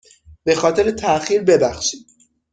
به 0.43 0.55
خاطر 0.55 0.91
تاخیر 0.91 1.41
ببخشید. 1.41 2.07